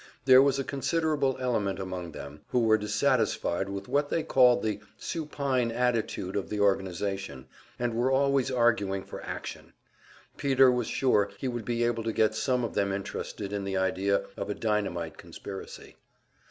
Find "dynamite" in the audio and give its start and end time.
14.55-15.19